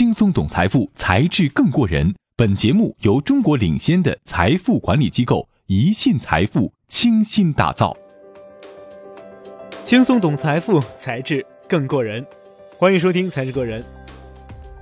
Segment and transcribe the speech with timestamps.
[0.00, 2.14] 轻松懂财富，才智更过人。
[2.34, 7.94] 本节目由中国领先的财富管理机构宜信财富倾心打造。
[9.84, 12.24] 轻松懂财富，才智更过人。
[12.78, 13.82] 欢迎收听《才智个人》。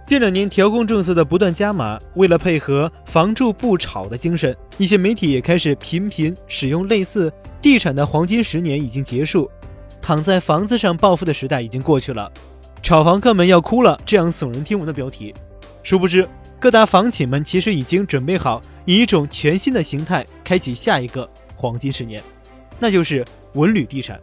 [0.06, 9.50] 近两年调控政策的不断加码，为了配合“房住不炒”的精神，一些媒体也开始频频使用类似“地产的黄金十年已经结束，
[10.00, 12.30] 躺在房子上暴富的时代已经过去了”。
[12.82, 15.34] 炒房客们要哭了，这样耸人听闻的标题，
[15.82, 16.26] 殊不知
[16.58, 22.22] 各大房企们其实已经准备好以一种全新的形态开启下一个黄金十年，
[22.78, 24.18] 那就是文旅地产。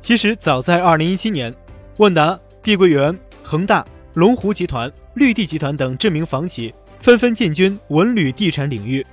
[0.00, 1.54] 其实早在2017年，
[1.96, 3.84] 万达、碧桂园、恒大、
[4.14, 9.04] 龙湖集团、绿地集团等知名房企纷纷进军文旅地产领域，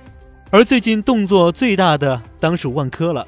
[0.50, 3.26] 而最近动作最大的当属万科了。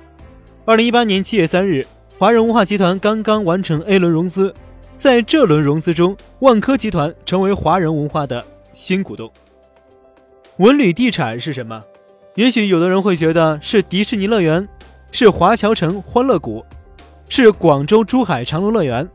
[0.66, 1.86] 2018年7月3日，
[2.19, 4.55] 华人文化集团刚刚完成 A 轮融资。
[4.98, 8.44] 在这轮融资中，万科集团成为华人文化的
[8.74, 9.30] 新股东。
[10.56, 11.84] 文旅地产是什么？
[12.34, 14.68] 也许有的人会觉得是迪士尼乐园，
[15.12, 16.64] 是华侨城欢乐谷，
[17.28, 19.08] 是广州珠海长隆乐园，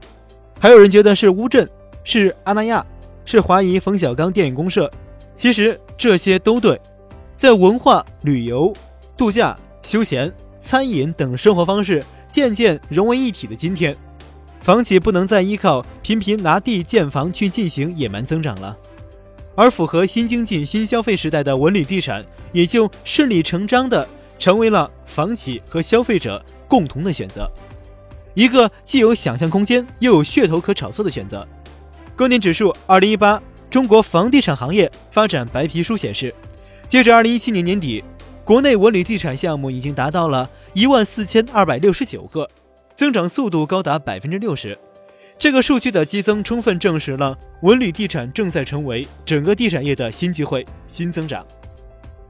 [0.58, 1.70] 还有人觉得是乌镇，
[2.06, 2.86] 是阿那亚，
[3.26, 4.90] 是华谊冯小刚电影公社。
[5.36, 6.80] 其实这些都对，
[7.36, 8.74] 在文化、旅游、
[9.18, 10.32] 度假、休闲、
[10.62, 13.94] 餐饮等生活方式渐渐融为一体的今天。
[14.64, 18.78] 房企不能再依靠频频拿地建房去进行野蛮增长了，
[19.56, 24.08] 而符合新经济新消费时代的文旅地产也就顺理成章的
[24.40, 27.46] 成为了房企和消费者共同的选择，
[28.34, 31.46] 一个既有想象空间又有噱头可炒作的选择。
[32.16, 36.34] 高点指数二零一八中国房地产行业发展白皮书显示，
[36.88, 38.02] 截至二零一七年年底，
[38.46, 42.50] 国内文旅地产项目已经达到了一万四千二百六十九个。
[42.96, 44.78] 增长速度高达百分之六十，
[45.38, 51.46] 这个数据的激增充分证实了文旅地产正在成为整个地产业的新机会、新增长。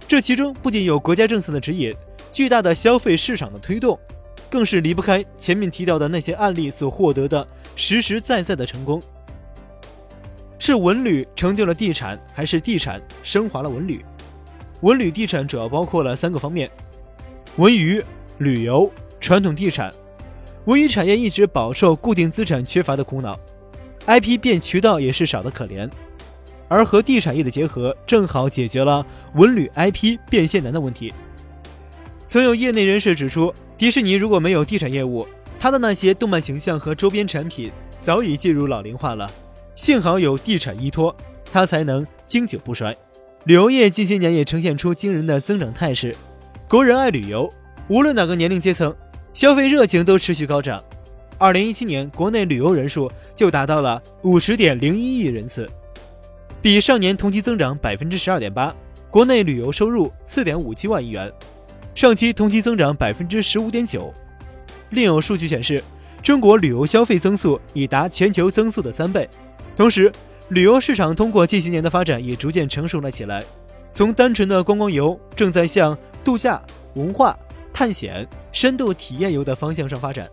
[0.07, 1.93] 这其中不仅有国家政策的指引、
[2.31, 3.99] 巨大的消费市场的推动，
[4.49, 9.01] 更是离不开前面提到的那些案例所获得的实实在在的成功。
[10.57, 14.03] 是文旅成就了地产，还是地产升华了文旅？
[14.79, 16.71] 文旅地产主要包括了三个方面：
[17.57, 18.01] 文娱、
[18.37, 19.93] 旅游、传统地产。
[20.65, 23.37] 文娱产业一直饱受固定资产缺乏的苦恼
[24.07, 25.89] ，IP 变渠道也是少得可怜，
[26.69, 31.13] 而和地产业的结合，正好解决了文旅 IP 变现难的问题。
[32.29, 35.27] 曾有业内人士指出，迪士尼如果没有地产业务，
[35.59, 37.69] 它的那些动漫形象和周边产品
[37.99, 39.29] 早已进入老龄化了。
[39.75, 41.13] 幸好有地产依托，
[41.51, 42.95] 它才能经久不衰。
[43.43, 46.15] 旅游业近些年也呈现出惊人的增长态势，
[46.69, 47.53] 国人爱旅游，
[47.89, 48.95] 无论哪个年龄阶层。
[49.33, 50.81] 消费热情都持续高涨，
[51.39, 55.67] 二零一七年国内旅游人数就达到了五十点零一亿人次，
[56.61, 58.73] 比上年同期增长百分之十二点八。
[59.09, 61.31] 国内旅游收入四点五七万亿元，
[61.95, 64.13] 上期同期增长百分之十五点九。
[64.91, 65.83] 另有数据显示，
[66.21, 69.27] 中国旅游消费增速已达全球增速的三倍。
[69.75, 70.11] 同时，
[70.49, 73.43] 旅游市场通过近些年的发展也逐渐成熟了起来，
[73.93, 76.61] 从单纯的观光游正在向度假、
[76.93, 77.35] 文化。
[77.73, 80.29] 探险、深度体验游的方向上发展。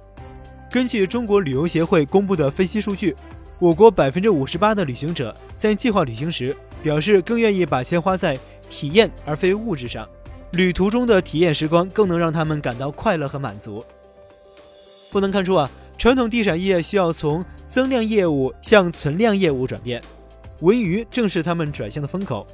[0.70, 3.16] 根据中国旅游协会公布的分析数据，
[3.58, 10.08] 我国百分之五十八的旅行者在计划旅行时表示更愿意把钱花在体验而非物质上，
[10.52, 13.84] 旅途中的体验时光更能让他们感到快乐和满足。
[15.10, 15.68] 不能看出啊，
[15.98, 20.00] 传统地产业需要从增量业务向存量业务转变，
[20.60, 22.46] 文娱正是他们转向的风口，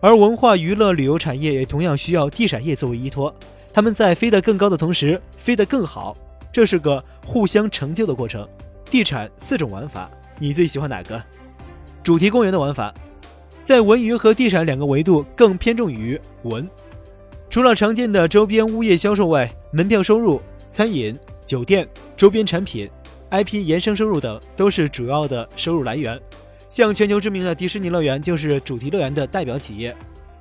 [0.00, 3.32] 而文化娱乐旅游产业也同样需要地产业作为依托。
[3.74, 6.16] 他们在飞得更高的同时，飞得更好，
[6.52, 8.48] 这是个互相成就的过程。
[8.88, 10.08] 地产四种玩法，
[10.38, 11.20] 你最喜欢哪个？
[12.04, 12.94] 主题公园的玩法，
[13.64, 16.70] 在文娱和地产两个维度更偏重于文。
[17.50, 22.88] 除了常见的周边物业销售外，门票收入、餐饮、酒店、周边产品、
[23.32, 26.16] IP 延生收入等都是主要的收入来源。
[26.70, 29.96] 像全球知名的迪士尼乐园就是主题乐园的代表企业。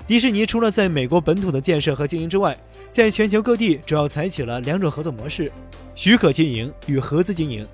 [0.06, 2.56] 迪士尼除了在美国本土的建设和经营之外，
[2.94, 5.52] 在全球各地主要采取了两种合作模式：
[5.96, 7.66] 许可经营与合资经营。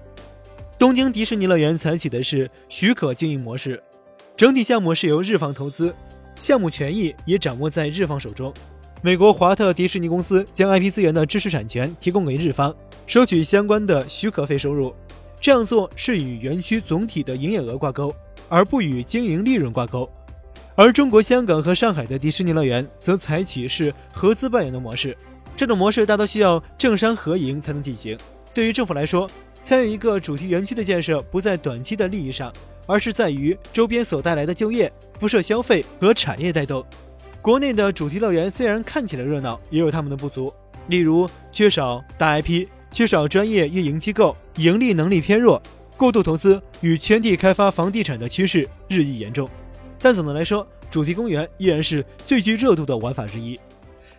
[0.78, 3.84] 东京迪士尼乐园采取的是许可经营模式，
[4.38, 5.94] 整体项目是由日方投资，
[6.38, 8.54] 项目权益也掌握在日方手中。
[9.02, 12.74] 美国华特迪士尼公司将 IP 资源的知识产权提供给日方，
[13.06, 14.96] 收取相关的许可费收入。
[15.42, 18.16] 这样做是与园区总体的营业额挂钩，
[18.48, 20.10] 而不与经营利润挂钩。
[20.80, 25.14] 而中国香港和上海的迪士尼乐园则采取是合资办园的模式，
[25.54, 28.18] 这种模式大多需要政商合营才能进行。
[28.54, 29.30] 对于政府来说，
[29.62, 32.50] 参与一个主题园区的建设，不在短期的利益上，
[32.88, 34.90] 而是在于周边所带来的就业、
[35.20, 36.82] 辐射消费和产业带动。
[37.42, 40.54] 国内的主题乐园虽然看起来热闹，也有他们的不足，
[40.88, 45.62] 例如缺少大 IP，缺少专业运营机构，盈利能力偏弱，
[45.98, 49.50] 过度投资与圈地开发房地产的趋势日益严重。
[50.02, 53.60] 但总的来说，主题公园依然是最具热度的玩法之一。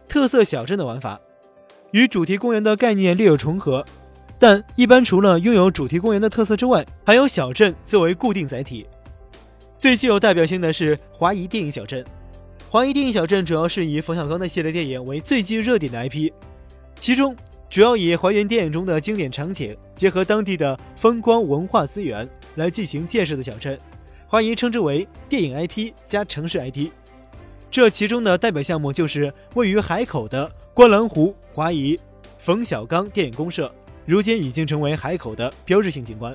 [0.07, 1.21] 特色小镇的玩法
[1.93, 3.85] 与主题公园的概念略有重合，
[4.39, 8.87] 但一般除了拥有主题公园的特色之外，还有小镇作为固定载体。
[9.79, 12.05] 最具有代表性的是华谊电影小镇。
[12.69, 16.31] 华谊电影小镇主要是以冯小刚的系列电影为最具热点的 IP，
[16.99, 17.35] 其中
[17.69, 23.79] 主要以还原电影中的经典场景，结合当地的风光文化资源来进行建设的小镇。
[24.31, 26.93] 华谊称之为电影 IP 加城市 IT。
[27.69, 31.99] 这其中的代表项目就是位于海口的观澜湖华谊
[32.39, 33.69] 冯小刚电影公社，
[34.07, 36.33] 如今已经成为海口的标志性景观。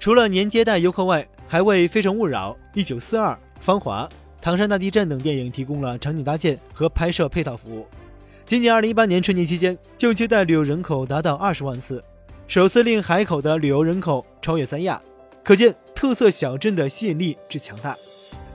[0.00, 4.08] 除了年接待游客外，还为《非诚勿扰》《一九四二》《芳华》。
[4.40, 7.86] 唐山大地震等电影提供了场景搭建和拍摄配套服务。
[8.46, 12.02] 仅仅2018年春节期间，就接待旅游人口达到20万次，
[12.48, 14.98] 首次令海口的旅游人口超越三亚，
[15.42, 15.74] 可见
[16.04, 17.96] 特色小镇的吸引力之强大。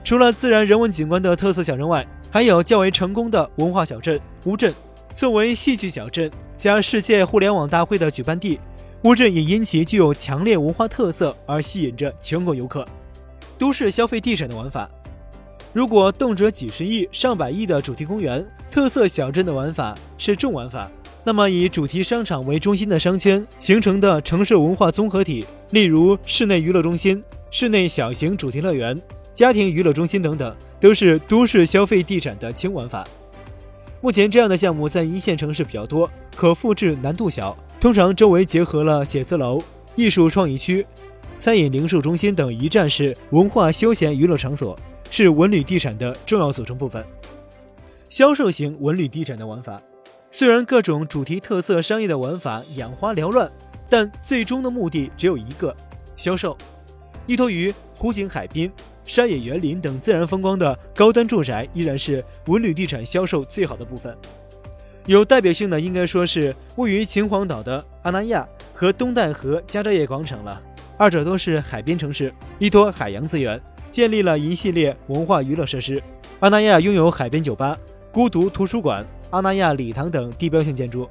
[0.04, 4.72] 除了自然人文景观的特色小镇外，还有较为成功的文化小镇乌镇。
[5.16, 8.60] 作为戏剧小镇加世界互联网大会的举办地，
[9.02, 12.86] 乌镇也因其具有强烈文化特色而吸引着全国游客。
[13.58, 14.88] 都市消费地产的玩法。
[15.72, 20.88] 如果动辄几十亿、上百亿的主题公园、特色小镇的玩法是重玩法，
[21.24, 29.00] 那么以主题商场为中心的商圈形成的城市文化综合体，例如室内娱乐中心、室内小型主题乐园、
[29.34, 33.06] 家庭娱乐中心等等，都是都市消费地产的轻玩法。
[34.00, 39.62] 目前这样的项目在一线城市比较多，可复制难度小，通常周围结合了写字楼、
[39.96, 40.86] 艺术创意区、
[41.36, 44.78] 餐饮零售中心等一站式文化休闲娱乐场所。
[45.12, 47.04] 是文旅地产的重要组成部分。
[48.08, 49.82] 销售型文旅地产的玩法，
[50.30, 53.50] 虽然各种主题特色商业的玩法眼花缭乱，
[53.88, 55.76] 但最终的目的只有一个：
[56.16, 56.56] 销售。
[57.30, 58.68] 依托于湖景海滨、
[59.04, 64.12] 山野园林等自然风光的高端住宅，依然是文旅地产销售最好的部分。
[65.06, 68.44] 有代表性的，应该说是位于秦皇岛的阿那亚
[68.74, 70.60] 和东戴河佳兆业广场了。
[70.98, 73.62] 二者都是海滨城市，依托海洋资源。
[73.92, 76.02] 建立了一系列文化娱乐设施。
[76.40, 77.78] 阿那亚拥有海边酒吧、
[78.10, 81.08] 孤独图书馆、阿那亚礼堂等地标性建筑。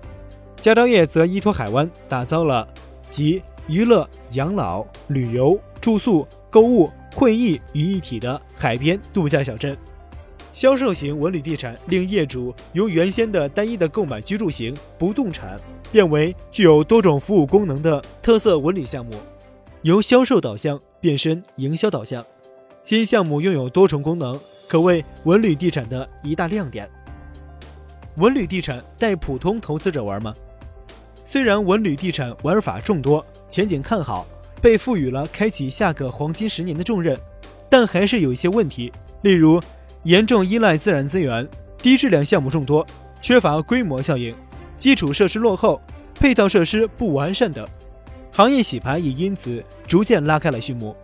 [0.57, 2.68] 佳兆业则依托海湾，打造了
[3.07, 9.77] 集娱乐、养老、旅游、住宿、购物、会议于一体的海边度假小镇。
[10.51, 15.56] 销售型文旅地产令业主由原先的单一的购买居住型不动产，
[15.92, 19.12] 变为具有多种服务功能的特色文旅项目，
[19.83, 22.25] 由销售导向变身营销导向。
[22.81, 26.89] 新项目拥有多重功能，可谓文旅地产的一大亮点。
[28.15, 30.33] 文旅地产带普通投资者玩吗？
[31.24, 34.28] 虽然文旅地产玩法众多，前景看好，
[34.62, 37.18] 被赋予了开启下个黄金十年的重任，
[37.69, 38.92] 但还是有一些问题，
[39.24, 39.62] 例如
[40.04, 41.48] 严重依赖自然资源、
[41.80, 42.86] 低质量项目众多、
[43.22, 44.36] 缺乏规模效应、
[44.78, 45.81] 基础设施落后、
[46.13, 47.68] 配套设施不完善等，
[48.31, 50.96] 行业洗牌也因此逐渐拉开了序幕。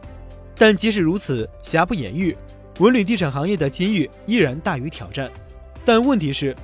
[0.58, 2.38] 但即使如此，瑕不掩瑜，
[2.80, 5.30] 文旅地产行业的机遇依然大于挑战。
[5.84, 6.56] 但问题是，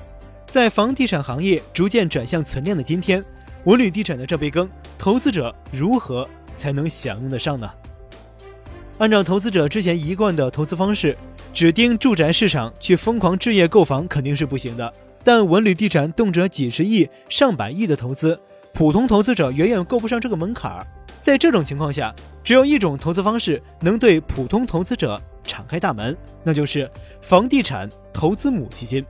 [0.47, 3.23] 在房地产行业逐渐转向存量的今天，
[3.65, 6.27] 文旅地产的这杯羹，投资者如何
[6.57, 7.69] 才能享用得上呢？
[8.97, 11.15] 按照投资者之前一贯的投资方式，
[11.53, 14.91] 只盯住宅市场去疯狂置业购房肯定是不行的。
[15.23, 18.39] 但文旅地产动辄几十亿、上百亿的投资，
[18.73, 20.87] 普通投资者远远够不上这个门槛儿。
[21.19, 22.11] 在这种情况下，
[22.43, 26.89] 只有一种投资方式能对普通投资者敞开大门，那就是
[27.21, 29.05] 房地产投资母基金。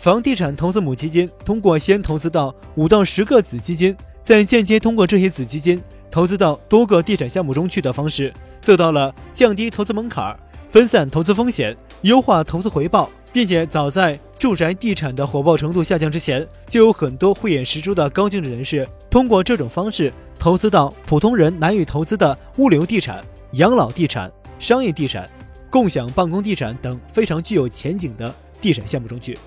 [0.00, 5.78] 房地产投资母基金通过先投资到五到十个子基金，再间接通过这些子基金
[6.10, 10.34] 投资到多个地产项目中去的方式，做到了降低投资门槛、
[10.70, 20.10] 分散投资风险、优化投资回报，并且早在住宅地产的火爆程度下降之前，就有很多慧眼识珠的高净值人士通过这种方式。
[20.38, 25.28] 投资到普通人难以投资的物流地产、养老地产、商业地产、
[25.68, 29.38] 共享办公地产等非常具有前景的地产项目中去。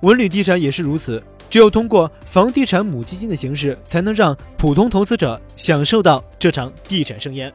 [0.00, 7.52] 文旅地产也是如此，只有通过房地产母基金的形式，才能让普通投资者享受到这场地产盛宴。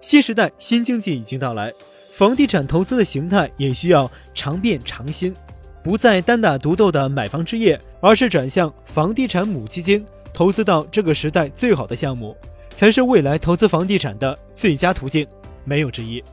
[0.00, 1.72] 新时代新经济已经到来，
[2.12, 5.34] 房地产投资的形态也需要常变常新，
[5.82, 10.04] 不再单打独斗的买房置业，而是转向房地产母基金。
[10.34, 12.34] 投资到这个时代最好的项目，
[12.74, 15.26] 才是未来投资房地产的最佳途径。
[15.64, 16.24] 没有之一。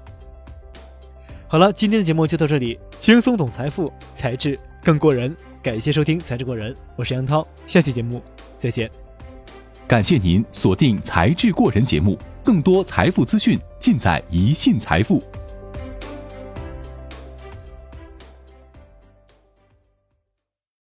[1.48, 5.36] 好了，今天的节目就到这里，轻松懂财富，才智更过人。
[5.62, 8.22] 感谢收听《才智过人》，我是杨涛，下期节目
[8.58, 8.90] 再见。
[9.88, 15.22] 感谢您锁定《才智过人》节目，更多财富资讯尽在一信财富。